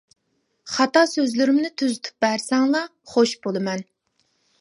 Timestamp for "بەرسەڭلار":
2.25-2.89